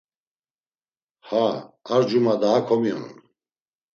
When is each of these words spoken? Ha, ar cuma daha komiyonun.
Ha, 1.27 1.41
ar 1.97 2.01
cuma 2.13 2.33
daha 2.41 2.65
komiyonun. 2.71 3.15